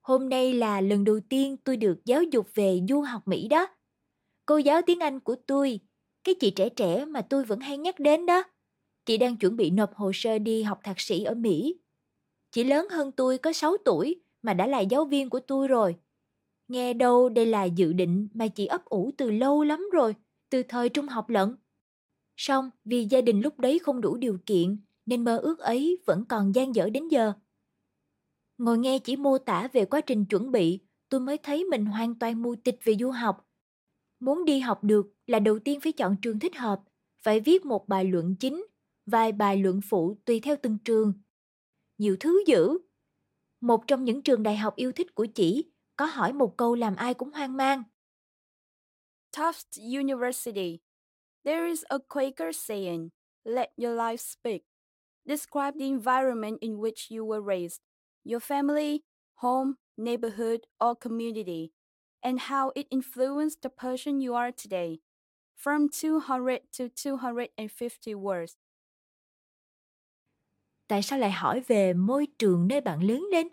hôm 0.00 0.28
nay 0.28 0.52
là 0.52 0.80
lần 0.80 1.04
đầu 1.04 1.20
tiên 1.28 1.56
tôi 1.56 1.76
được 1.76 2.04
giáo 2.04 2.22
dục 2.22 2.46
về 2.54 2.80
du 2.88 3.00
học 3.00 3.28
Mỹ 3.28 3.48
đó. 3.48 3.73
Cô 4.46 4.56
giáo 4.58 4.82
tiếng 4.86 5.00
Anh 5.00 5.20
của 5.20 5.36
tôi, 5.46 5.80
cái 6.24 6.34
chị 6.40 6.50
trẻ 6.50 6.68
trẻ 6.68 7.04
mà 7.04 7.22
tôi 7.22 7.44
vẫn 7.44 7.60
hay 7.60 7.78
nhắc 7.78 8.00
đến 8.00 8.26
đó. 8.26 8.44
Chị 9.06 9.16
đang 9.16 9.36
chuẩn 9.36 9.56
bị 9.56 9.70
nộp 9.70 9.94
hồ 9.94 10.10
sơ 10.14 10.38
đi 10.38 10.62
học 10.62 10.80
thạc 10.84 11.00
sĩ 11.00 11.24
ở 11.24 11.34
Mỹ. 11.34 11.78
Chị 12.50 12.64
lớn 12.64 12.88
hơn 12.90 13.12
tôi 13.12 13.38
có 13.38 13.52
6 13.52 13.76
tuổi 13.84 14.20
mà 14.42 14.54
đã 14.54 14.66
là 14.66 14.80
giáo 14.80 15.04
viên 15.04 15.30
của 15.30 15.40
tôi 15.40 15.68
rồi. 15.68 15.96
Nghe 16.68 16.92
đâu 16.92 17.28
đây 17.28 17.46
là 17.46 17.64
dự 17.64 17.92
định 17.92 18.28
mà 18.34 18.48
chị 18.48 18.66
ấp 18.66 18.84
ủ 18.84 19.10
từ 19.16 19.30
lâu 19.30 19.62
lắm 19.62 19.88
rồi, 19.92 20.14
từ 20.50 20.62
thời 20.62 20.88
trung 20.88 21.08
học 21.08 21.28
lận. 21.28 21.56
Xong 22.36 22.70
vì 22.84 23.04
gia 23.04 23.20
đình 23.20 23.40
lúc 23.40 23.58
đấy 23.60 23.78
không 23.78 24.00
đủ 24.00 24.16
điều 24.16 24.38
kiện 24.46 24.76
nên 25.06 25.24
mơ 25.24 25.38
ước 25.38 25.58
ấy 25.58 25.98
vẫn 26.06 26.24
còn 26.28 26.54
gian 26.54 26.74
dở 26.74 26.90
đến 26.90 27.08
giờ. 27.08 27.32
Ngồi 28.58 28.78
nghe 28.78 28.98
chỉ 28.98 29.16
mô 29.16 29.38
tả 29.38 29.68
về 29.72 29.84
quá 29.84 30.00
trình 30.00 30.24
chuẩn 30.24 30.52
bị, 30.52 30.80
tôi 31.08 31.20
mới 31.20 31.38
thấy 31.38 31.64
mình 31.64 31.86
hoàn 31.86 32.18
toàn 32.18 32.42
mù 32.42 32.54
tịch 32.54 32.78
về 32.84 32.94
du 33.00 33.10
học. 33.10 33.43
Muốn 34.24 34.44
đi 34.44 34.58
học 34.58 34.84
được 34.84 35.06
là 35.26 35.38
đầu 35.38 35.58
tiên 35.58 35.80
phải 35.80 35.92
chọn 35.92 36.16
trường 36.22 36.38
thích 36.38 36.56
hợp, 36.56 36.80
phải 37.22 37.40
viết 37.40 37.64
một 37.64 37.88
bài 37.88 38.04
luận 38.04 38.36
chính, 38.40 38.66
vài 39.06 39.32
bài 39.32 39.56
luận 39.56 39.80
phụ 39.88 40.16
tùy 40.24 40.40
theo 40.40 40.56
từng 40.62 40.78
trường. 40.84 41.12
Nhiều 41.98 42.16
thứ 42.20 42.42
dữ. 42.46 42.78
Một 43.60 43.84
trong 43.86 44.04
những 44.04 44.22
trường 44.22 44.42
đại 44.42 44.56
học 44.56 44.76
yêu 44.76 44.92
thích 44.92 45.14
của 45.14 45.26
chị 45.34 45.64
có 45.96 46.04
hỏi 46.04 46.32
một 46.32 46.56
câu 46.56 46.74
làm 46.74 46.96
ai 46.96 47.14
cũng 47.14 47.30
hoang 47.30 47.56
mang. 47.56 47.82
Tufts 49.36 49.98
University. 50.00 50.78
There 51.44 51.68
is 51.68 51.84
a 51.88 51.98
Quaker 52.08 52.56
saying, 52.56 53.08
let 53.44 53.68
your 53.76 53.98
life 53.98 54.16
speak. 54.16 54.62
Describe 55.24 55.78
the 55.78 55.86
environment 55.86 56.60
in 56.60 56.76
which 56.76 57.10
you 57.10 57.26
were 57.26 57.46
raised 57.46 57.80
your 58.24 58.42
family, 58.42 58.98
home, 59.34 59.72
neighborhood, 59.96 60.60
or 60.84 60.94
community, 61.00 61.70
and 62.24 62.40
how 62.48 62.70
it 62.74 62.86
influenced 62.90 63.62
the 63.62 63.70
person 63.70 64.20
you 64.20 64.34
are 64.34 64.50
today. 64.52 64.98
From 65.56 65.88
200 65.92 66.60
to 67.04 67.16
250 67.16 68.14
words. 68.14 68.54
Tại 70.88 71.02
sao 71.02 71.18
lại 71.18 71.30
hỏi 71.32 71.60
về 71.60 71.92
môi 71.92 72.26
trường 72.38 72.68
nơi 72.68 72.80
bạn 72.80 73.02
lớn 73.02 73.26
lên? 73.32 73.48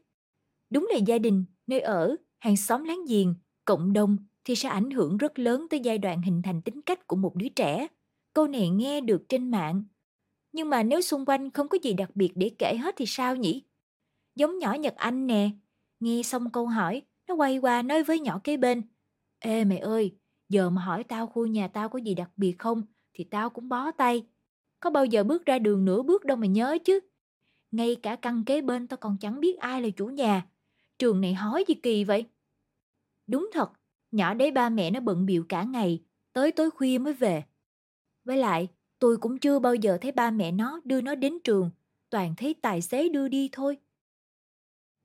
Đúng 0.70 0.88
là 0.94 1.00
gia 1.06 1.18
đình, 1.18 1.46
nơi 1.68 1.80
ở, 1.80 2.16
hàng 2.40 2.58
xóm 2.58 2.84
láng 2.84 3.06
giềng, 3.10 3.36
cộng 3.66 3.94
đồng 3.94 4.18
thì 4.46 4.56
sẽ 4.56 4.70
ảnh 4.70 4.92
hưởng 4.92 5.18
rất 5.18 5.40
lớn 5.40 5.68
tới 5.70 5.80
giai 5.80 5.98
đoạn 5.98 6.22
hình 6.22 6.42
thành 6.42 6.62
tính 6.62 6.82
cách 6.82 7.08
của 7.08 7.16
một 7.16 7.36
đứa 7.36 7.50
trẻ. 7.50 7.88
Câu 8.34 8.48
này 8.48 8.70
nghe 8.70 9.02
được 9.02 9.30
trên 9.30 9.52
mạng. 9.52 9.84
Nhưng 10.52 10.70
mà 10.70 10.84
nếu 10.84 11.02
xung 11.02 11.26
quanh 11.26 11.52
không 11.52 11.68
có 11.68 11.78
gì 11.82 11.94
đặc 11.94 12.10
biệt 12.16 12.32
để 12.36 12.52
kể 12.60 12.78
hết 12.78 12.96
thì 12.98 13.06
sao 13.08 13.36
nhỉ? 13.36 13.64
giống 14.36 14.60
nhỏ 14.60 14.74
Nhật 14.74 14.96
Anh 14.96 15.28
nè. 15.28 15.50
Nghe 16.00 16.24
xong 16.24 16.52
câu 16.52 16.68
hỏi, 16.68 17.02
nó 17.32 17.36
quay 17.36 17.58
qua 17.58 17.82
nói 17.82 18.04
với 18.04 18.20
nhỏ 18.20 18.40
kế 18.44 18.58
bên. 18.58 18.84
Ê 19.40 19.64
mẹ 19.64 19.78
ơi, 19.78 20.16
giờ 20.50 20.70
mà 20.70 20.82
hỏi 20.82 21.04
tao 21.04 21.28
khu 21.28 21.46
nhà 21.46 21.68
tao 21.68 21.90
có 21.90 22.00
gì 22.00 22.16
đặc 22.16 22.32
biệt 22.38 22.56
không 22.60 22.84
thì 23.14 23.24
tao 23.24 23.50
cũng 23.50 23.70
bó 23.70 23.92
tay. 23.92 24.26
Có 24.80 24.90
bao 24.90 25.06
giờ 25.06 25.24
bước 25.24 25.46
ra 25.46 25.60
đường 25.60 25.86
nửa 25.86 26.04
bước 26.04 26.26
đâu 26.26 26.38
mà 26.38 26.48
nhớ 26.48 26.78
chứ. 26.86 27.00
Ngay 27.72 27.96
cả 27.96 28.16
căn 28.16 28.44
kế 28.46 28.62
bên 28.62 28.88
tao 28.88 28.98
còn 28.98 29.18
chẳng 29.18 29.40
biết 29.40 29.58
ai 29.60 29.82
là 29.82 29.90
chủ 29.90 30.06
nhà. 30.06 30.46
Trường 31.00 31.22
này 31.22 31.34
hói 31.34 31.64
gì 31.68 31.74
kỳ 31.74 32.04
vậy? 32.04 32.26
Đúng 33.28 33.50
thật, 33.54 33.72
nhỏ 34.12 34.34
đấy 34.34 34.52
ba 34.52 34.70
mẹ 34.70 34.92
nó 34.92 35.00
bận 35.00 35.26
biểu 35.26 35.44
cả 35.50 35.64
ngày, 35.64 36.04
tới 36.34 36.52
tối 36.52 36.72
khuya 36.72 36.98
mới 36.98 37.14
về. 37.14 37.44
Với 38.24 38.38
lại, 38.38 38.68
tôi 39.00 39.18
cũng 39.18 39.40
chưa 39.40 39.60
bao 39.60 39.76
giờ 39.76 39.98
thấy 40.02 40.12
ba 40.12 40.32
mẹ 40.32 40.52
nó 40.52 40.82
đưa 40.84 41.02
nó 41.02 41.16
đến 41.16 41.38
trường, 41.44 41.70
toàn 42.10 42.34
thấy 42.38 42.54
tài 42.62 42.82
xế 42.82 43.10
đưa 43.10 43.28
đi 43.28 43.50
thôi. 43.52 43.78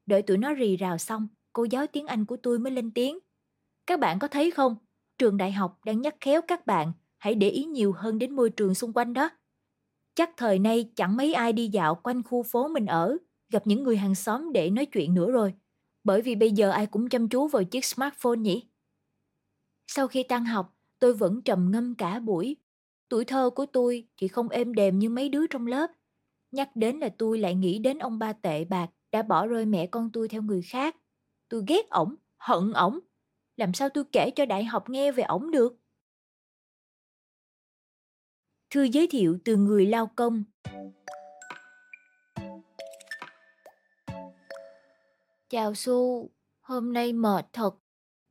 Đợi 0.07 0.23
tụi 0.23 0.39
nó 0.39 0.55
rì 0.55 0.77
rào 0.77 0.99
xong, 0.99 1.29
cô 1.57 1.65
giáo 1.71 1.87
tiếng 1.87 2.07
Anh 2.07 2.25
của 2.25 2.37
tôi 2.37 2.59
mới 2.59 2.73
lên 2.73 2.91
tiếng. 2.91 3.19
Các 3.87 4.01
bạn 4.01 4.19
có 4.19 4.29
thấy 4.29 4.51
không? 4.51 4.77
Trường 5.19 5.37
đại 5.37 5.53
học 5.53 5.79
đang 5.85 6.01
nhắc 6.01 6.17
khéo 6.21 6.41
các 6.49 6.67
bạn 6.67 6.93
hãy 7.17 7.35
để 7.35 7.49
ý 7.49 7.65
nhiều 7.65 7.93
hơn 7.93 8.19
đến 8.19 8.37
môi 8.37 8.51
trường 8.51 8.75
xung 8.75 8.93
quanh 8.93 9.13
đó. 9.13 9.31
Chắc 10.15 10.31
thời 10.37 10.59
nay 10.59 10.91
chẳng 10.97 11.17
mấy 11.17 11.35
ai 11.35 11.53
đi 11.53 11.69
dạo 11.69 11.95
quanh 11.95 12.23
khu 12.23 12.43
phố 12.43 12.69
mình 12.69 12.87
ở, 12.87 13.17
gặp 13.53 13.67
những 13.67 13.83
người 13.83 13.97
hàng 13.97 14.15
xóm 14.15 14.53
để 14.53 14.71
nói 14.71 14.87
chuyện 14.87 15.15
nữa 15.15 15.31
rồi. 15.31 15.55
Bởi 16.05 16.23
vì 16.23 16.35
bây 16.35 16.51
giờ 16.51 16.71
ai 16.71 16.87
cũng 16.87 17.09
chăm 17.09 17.29
chú 17.29 17.49
vào 17.49 17.65
chiếc 17.65 17.85
smartphone 17.85 18.39
nhỉ? 18.39 18.69
Sau 19.87 20.09
khi 20.09 20.23
tan 20.23 20.45
học, 20.45 20.77
tôi 20.99 21.15
vẫn 21.15 21.43
trầm 21.43 21.71
ngâm 21.71 21.95
cả 21.95 22.19
buổi. 22.19 22.57
Tuổi 23.09 23.25
thơ 23.25 23.51
của 23.51 23.67
tôi 23.67 24.09
chỉ 24.17 24.29
không 24.29 24.49
êm 24.49 24.75
đềm 24.75 24.99
như 24.99 25.11
mấy 25.11 25.29
đứa 25.29 25.47
trong 25.47 25.67
lớp. 25.67 25.91
Nhắc 26.53 26.71
đến 26.75 26.99
là 26.99 27.09
tôi 27.19 27.39
lại 27.39 27.55
nghĩ 27.55 27.79
đến 27.79 27.99
ông 27.99 28.19
ba 28.19 28.33
tệ 28.33 28.65
bạc 28.65 28.91
đã 29.13 29.23
bỏ 29.23 29.47
rơi 29.47 29.67
mẹ 29.67 29.87
con 29.87 30.11
tôi 30.13 30.29
theo 30.29 30.43
người 30.43 30.63
khác. 30.63 30.97
Tôi 31.49 31.65
ghét 31.67 31.91
ổng, 31.91 32.15
hận 32.37 32.73
ổng. 32.73 32.99
Làm 33.57 33.75
sao 33.75 33.89
tôi 33.89 34.05
kể 34.13 34.31
cho 34.37 34.47
đại 34.47 34.65
học 34.65 34.91
nghe 34.91 35.13
về 35.13 35.23
ổng 35.23 35.51
được? 35.51 35.77
Thư 38.71 38.83
giới 38.83 39.07
thiệu 39.07 39.39
từ 39.45 39.57
người 39.57 39.87
lao 39.87 40.11
công 40.17 40.45
Chào 45.49 45.75
Su, 45.75 46.31
hôm 46.61 46.93
nay 46.93 47.13
mệt 47.13 47.47
thật. 47.53 47.77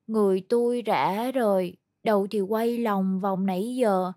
Người 0.08 0.46
tôi 0.50 0.82
rã 0.82 1.32
rồi, 1.32 1.78
đầu 2.04 2.28
thì 2.32 2.42
quay 2.42 2.78
lòng 2.78 3.20
vòng 3.20 3.46
nãy 3.46 3.76
giờ. 3.76 4.12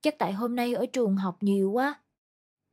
Chắc 0.00 0.18
tại 0.18 0.32
hôm 0.32 0.56
nay 0.56 0.74
ở 0.74 0.86
trường 0.86 1.16
học 1.16 1.36
nhiều 1.40 1.70
quá. 1.70 2.02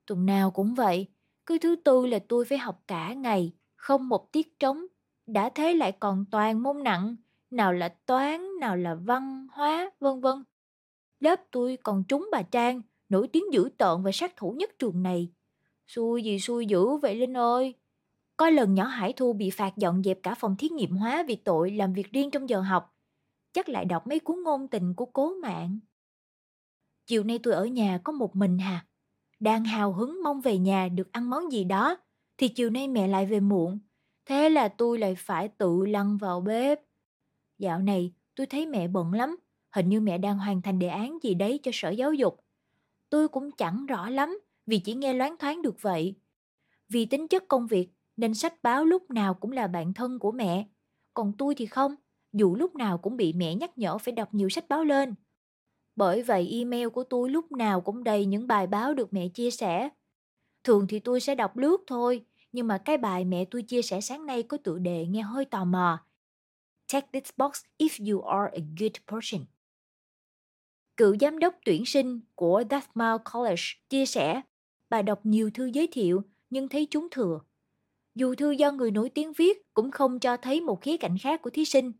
Tuần 0.06 0.26
nào 0.26 0.52
cũng 0.52 0.74
vậy, 0.74 1.08
cứ 1.46 1.58
thứ 1.58 1.76
tư 1.76 2.06
là 2.06 2.20
tôi 2.28 2.46
phải 2.46 2.58
học 2.58 2.84
cả 2.88 3.14
ngày, 3.14 3.54
không 3.76 4.10
một 4.10 4.32
tiết 4.32 4.60
trống. 4.60 4.86
Đã 5.32 5.50
thế 5.56 5.74
lại 5.74 5.92
còn 5.92 6.26
toàn 6.32 6.64
môn 6.64 6.84
nặng, 6.84 7.16
nào 7.52 7.74
là 7.74 7.90
toán, 7.90 8.60
nào 8.60 8.76
là 8.78 8.96
văn, 8.96 9.48
hóa, 9.52 9.92
vân 10.00 10.22
vân. 10.22 10.44
Lớp 11.20 11.40
tôi 11.52 11.78
còn 11.84 12.04
trúng 12.08 12.30
bà 12.32 12.42
Trang, 12.42 12.82
nổi 13.10 13.28
tiếng 13.28 13.44
dữ 13.54 13.70
tợn 13.78 14.04
và 14.04 14.12
sát 14.12 14.36
thủ 14.36 14.52
nhất 14.52 14.72
trường 14.80 15.04
này. 15.04 15.32
Xui 15.88 16.24
gì 16.24 16.40
xui 16.40 16.66
dữ 16.66 16.98
vậy 16.98 17.16
Linh 17.16 17.38
ơi. 17.38 17.74
Có 18.38 18.50
lần 18.50 18.74
nhỏ 18.74 18.84
Hải 18.84 19.14
Thu 19.14 19.34
bị 19.34 19.50
phạt 19.50 19.78
dọn 19.78 20.04
dẹp 20.04 20.20
cả 20.24 20.36
phòng 20.36 20.56
thí 20.60 20.70
nghiệm 20.70 20.96
hóa 20.96 21.24
vì 21.28 21.36
tội 21.36 21.72
làm 21.72 21.94
việc 21.94 22.12
riêng 22.12 22.32
trong 22.32 22.50
giờ 22.50 22.62
học. 22.62 22.96
Chắc 23.54 23.70
lại 23.70 23.86
đọc 23.86 24.08
mấy 24.08 24.20
cuốn 24.20 24.44
ngôn 24.44 24.68
tình 24.68 24.94
của 24.94 25.06
cố 25.06 25.34
mạng. 25.42 25.80
Chiều 27.06 27.24
nay 27.24 27.40
tôi 27.44 27.54
ở 27.54 27.66
nhà 27.66 28.00
có 28.04 28.12
một 28.12 28.36
mình 28.36 28.58
hà. 28.58 28.86
Đang 29.40 29.66
hào 29.66 29.94
hứng 29.94 30.24
mong 30.24 30.42
về 30.42 30.58
nhà 30.58 30.88
được 30.88 31.12
ăn 31.12 31.30
món 31.30 31.52
gì 31.52 31.64
đó, 31.64 31.98
thì 32.38 32.48
chiều 32.48 32.70
nay 32.70 32.88
mẹ 32.88 33.08
lại 33.08 33.26
về 33.26 33.40
muộn. 33.40 33.80
Thế 34.30 34.50
là 34.50 34.68
tôi 34.68 35.00
lại 35.00 35.16
phải 35.16 35.48
tự 35.48 35.86
lăn 35.86 36.18
vào 36.18 36.42
bếp. 36.42 36.80
Dạo 37.58 37.80
này 37.80 38.14
tôi 38.36 38.48
thấy 38.48 38.66
mẹ 38.66 38.88
bận 38.88 39.14
lắm, 39.14 39.38
hình 39.76 39.90
như 39.90 40.02
mẹ 40.02 40.18
đang 40.18 40.38
hoàn 40.38 40.62
thành 40.62 40.80
đề 40.80 40.88
án 40.88 41.18
gì 41.24 41.34
đấy 41.34 41.60
cho 41.64 41.72
sở 41.74 41.90
giáo 41.90 42.14
dục. 42.14 42.46
Tôi 43.10 43.28
cũng 43.28 43.52
chẳng 43.52 43.86
rõ 43.86 44.10
lắm 44.10 44.40
vì 44.66 44.80
chỉ 44.80 44.94
nghe 44.94 45.14
loáng 45.14 45.38
thoáng 45.38 45.62
được 45.62 45.82
vậy. 45.82 46.16
Vì 46.90 47.06
tính 47.06 47.28
chất 47.28 47.48
công 47.48 47.68
việc 47.68 47.90
nên 48.18 48.34
sách 48.34 48.64
báo 48.64 48.86
lúc 48.86 49.12
nào 49.12 49.34
cũng 49.34 49.52
là 49.52 49.68
bạn 49.68 49.94
thân 49.94 50.20
của 50.20 50.32
mẹ. 50.32 50.68
Còn 51.14 51.34
tôi 51.38 51.56
thì 51.56 51.66
không, 51.66 51.96
dù 52.34 52.56
lúc 52.56 52.76
nào 52.76 52.98
cũng 52.98 53.18
bị 53.18 53.34
mẹ 53.34 53.56
nhắc 53.56 53.78
nhở 53.78 53.98
phải 53.98 54.12
đọc 54.12 54.34
nhiều 54.34 54.50
sách 54.50 54.70
báo 54.70 54.84
lên. 54.84 55.16
Bởi 55.96 56.24
vậy 56.24 56.50
email 56.52 56.88
của 56.90 57.04
tôi 57.04 57.30
lúc 57.30 57.52
nào 57.52 57.82
cũng 57.82 58.04
đầy 58.04 58.26
những 58.26 58.48
bài 58.48 58.68
báo 58.68 58.94
được 58.94 59.14
mẹ 59.14 59.28
chia 59.28 59.52
sẻ. 59.52 59.90
Thường 60.64 60.88
thì 60.90 61.00
tôi 61.00 61.20
sẽ 61.20 61.36
đọc 61.36 61.58
lướt 61.58 61.78
thôi, 61.88 62.26
nhưng 62.52 62.68
mà 62.68 62.78
cái 62.78 62.98
bài 62.98 63.26
mẹ 63.26 63.46
tôi 63.52 63.62
chia 63.62 63.82
sẻ 63.82 64.02
sáng 64.02 64.26
nay 64.26 64.44
có 64.44 64.58
tựa 64.58 64.78
đề 64.78 65.06
nghe 65.06 65.22
hơi 65.22 65.46
tò 65.46 65.66
mò. 65.66 66.00
Check 66.88 67.12
this 67.12 67.30
box 67.38 67.52
if 67.78 68.12
you 68.14 68.22
are 68.22 68.52
a 68.58 68.62
good 68.80 68.94
person. 69.08 69.46
Cựu 70.98 71.16
giám 71.22 71.40
đốc 71.40 71.56
tuyển 71.66 71.86
sinh 71.86 72.20
của 72.36 72.64
Dartmouth 72.70 73.22
College 73.34 73.64
chia 73.90 74.06
sẻ, 74.06 74.42
bà 74.90 75.02
đọc 75.02 75.20
nhiều 75.24 75.50
thư 75.54 75.66
giới 75.66 75.88
thiệu 75.92 76.22
nhưng 76.50 76.70
thấy 76.70 76.88
chúng 76.92 77.08
thừa. 77.12 77.40
Dù 78.16 78.36
thư 78.36 78.52
do 78.52 78.72
người 78.72 78.92
nổi 78.92 79.10
tiếng 79.10 79.34
viết 79.34 79.74
cũng 79.74 79.92
không 79.92 80.20
cho 80.20 80.38
thấy 80.38 80.62
một 80.62 80.82
khía 80.82 80.98
cạnh 80.98 81.18
khác 81.18 81.42
của 81.42 81.50
thí 81.50 81.66
sinh. 81.66 81.92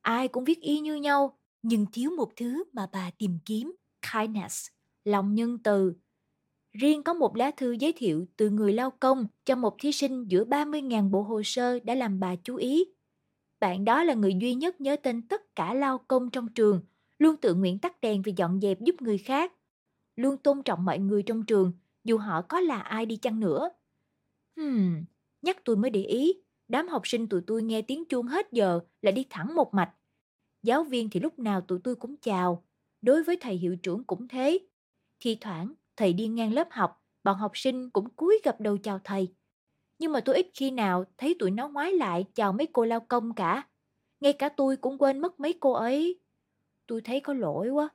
Ai 0.00 0.28
cũng 0.28 0.44
viết 0.44 0.60
y 0.60 0.80
như 0.80 0.94
nhau, 0.94 1.38
nhưng 1.62 1.86
thiếu 1.92 2.10
một 2.16 2.32
thứ 2.36 2.64
mà 2.72 2.88
bà 2.92 3.10
tìm 3.18 3.38
kiếm, 3.44 3.76
kindness, 4.12 4.66
lòng 5.04 5.34
nhân 5.34 5.58
từ. 5.58 5.94
Riêng 6.80 7.02
có 7.02 7.14
một 7.14 7.36
lá 7.36 7.50
thư 7.50 7.72
giới 7.72 7.92
thiệu 7.96 8.26
từ 8.36 8.50
người 8.50 8.72
lao 8.72 8.90
công 8.90 9.26
cho 9.44 9.56
một 9.56 9.76
thí 9.78 9.92
sinh 9.92 10.24
giữa 10.28 10.44
30.000 10.44 11.10
bộ 11.10 11.22
hồ 11.22 11.42
sơ 11.44 11.78
đã 11.80 11.94
làm 11.94 12.20
bà 12.20 12.36
chú 12.36 12.56
ý. 12.56 12.84
Bạn 13.60 13.84
đó 13.84 14.04
là 14.04 14.14
người 14.14 14.34
duy 14.40 14.54
nhất 14.54 14.80
nhớ 14.80 14.96
tên 14.96 15.22
tất 15.28 15.56
cả 15.56 15.74
lao 15.74 15.98
công 15.98 16.30
trong 16.30 16.48
trường, 16.48 16.80
luôn 17.18 17.36
tự 17.36 17.54
nguyện 17.54 17.78
tắt 17.78 18.00
đèn 18.00 18.22
vì 18.22 18.32
dọn 18.36 18.60
dẹp 18.60 18.80
giúp 18.80 19.02
người 19.02 19.18
khác. 19.18 19.52
Luôn 20.16 20.36
tôn 20.36 20.62
trọng 20.62 20.84
mọi 20.84 20.98
người 20.98 21.22
trong 21.22 21.46
trường, 21.46 21.72
dù 22.04 22.18
họ 22.18 22.42
có 22.42 22.60
là 22.60 22.80
ai 22.80 23.06
đi 23.06 23.16
chăng 23.16 23.40
nữa. 23.40 23.70
Hmm, 24.56 25.04
Nhắc 25.42 25.64
tôi 25.64 25.76
mới 25.76 25.90
để 25.90 26.02
ý, 26.02 26.32
đám 26.68 26.88
học 26.88 27.02
sinh 27.04 27.28
tụi 27.28 27.40
tôi 27.46 27.62
nghe 27.62 27.82
tiếng 27.82 28.04
chuông 28.04 28.26
hết 28.26 28.46
giờ 28.52 28.80
là 29.02 29.10
đi 29.10 29.26
thẳng 29.30 29.54
một 29.54 29.74
mạch. 29.74 29.94
Giáo 30.62 30.84
viên 30.84 31.10
thì 31.10 31.20
lúc 31.20 31.38
nào 31.38 31.60
tụi 31.60 31.78
tôi 31.84 31.94
cũng 31.94 32.16
chào, 32.16 32.64
đối 33.02 33.22
với 33.22 33.36
thầy 33.40 33.56
hiệu 33.56 33.76
trưởng 33.76 34.04
cũng 34.04 34.28
thế. 34.28 34.58
Thì 35.20 35.38
thoảng, 35.40 35.74
thầy 35.98 36.12
đi 36.12 36.28
ngang 36.28 36.52
lớp 36.52 36.68
học, 36.70 37.02
bọn 37.24 37.38
học 37.38 37.52
sinh 37.54 37.90
cũng 37.90 38.10
cúi 38.10 38.40
gập 38.44 38.60
đầu 38.60 38.78
chào 38.78 39.00
thầy. 39.04 39.28
Nhưng 39.98 40.12
mà 40.12 40.20
tôi 40.20 40.36
ít 40.36 40.46
khi 40.54 40.70
nào 40.70 41.04
thấy 41.16 41.36
tụi 41.38 41.50
nó 41.50 41.68
ngoái 41.68 41.92
lại 41.92 42.24
chào 42.34 42.52
mấy 42.52 42.66
cô 42.72 42.84
lao 42.84 43.00
công 43.00 43.34
cả. 43.34 43.68
Ngay 44.20 44.32
cả 44.32 44.48
tôi 44.48 44.76
cũng 44.76 44.98
quên 44.98 45.18
mất 45.18 45.40
mấy 45.40 45.54
cô 45.60 45.72
ấy. 45.72 46.20
Tôi 46.86 47.00
thấy 47.00 47.20
có 47.20 47.32
lỗi 47.32 47.70
quá. 47.70 47.88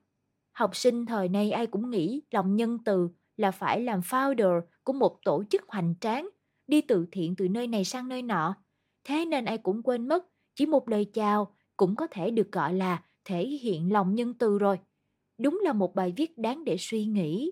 Học 0.51 0.75
sinh 0.75 1.05
thời 1.05 1.29
nay 1.29 1.51
ai 1.51 1.67
cũng 1.67 1.89
nghĩ 1.89 2.21
lòng 2.31 2.55
nhân 2.55 2.77
từ 2.85 3.09
là 3.37 3.51
phải 3.51 3.81
làm 3.81 3.99
founder 3.99 4.61
của 4.83 4.93
một 4.93 5.19
tổ 5.25 5.43
chức 5.49 5.61
hoành 5.67 5.93
tráng 6.01 6.29
đi 6.67 6.81
từ 6.81 7.05
thiện 7.11 7.35
từ 7.35 7.47
nơi 7.47 7.67
này 7.67 7.85
sang 7.85 8.09
nơi 8.09 8.21
nọ. 8.21 8.55
Thế 9.03 9.25
nên 9.25 9.45
ai 9.45 9.57
cũng 9.57 9.83
quên 9.83 10.07
mất, 10.07 10.25
chỉ 10.55 10.65
một 10.65 10.89
lời 10.89 11.05
chào 11.05 11.55
cũng 11.77 11.95
có 11.95 12.07
thể 12.07 12.31
được 12.31 12.51
gọi 12.51 12.73
là 12.73 13.03
thể 13.25 13.47
hiện 13.47 13.93
lòng 13.93 14.15
nhân 14.15 14.33
từ 14.33 14.57
rồi. 14.57 14.79
Đúng 15.37 15.59
là 15.63 15.73
một 15.73 15.95
bài 15.95 16.13
viết 16.17 16.37
đáng 16.37 16.63
để 16.63 16.75
suy 16.79 17.05
nghĩ. 17.05 17.51